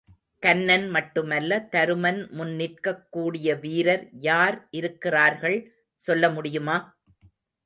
[0.43, 5.57] கன்னன் மட்டுமல்ல, தருமன் முன் நிற்கக்கூடியவீரர் யார் இருக்கிறார்கள்
[6.01, 6.79] சொல்லமுடியுமா?